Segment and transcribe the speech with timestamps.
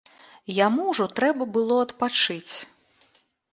[0.59, 2.55] Яму ўжо трэба было адпачыць.